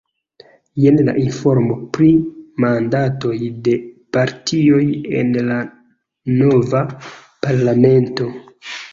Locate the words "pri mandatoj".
1.97-3.33